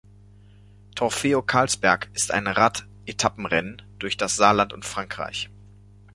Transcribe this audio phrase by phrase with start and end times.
[0.95, 5.51] Trofeo Karlsberg ist ein Rad-Etappenrennen durch das Saarland und Frankreich.